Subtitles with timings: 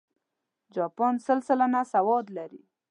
[0.75, 2.61] جاپان سل سلنه سواد لري.